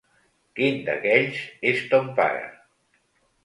Quin 0.59 0.79
d'aquells 0.87 1.39
és 1.75 1.87
ton 1.95 2.11
pare? 2.23 2.43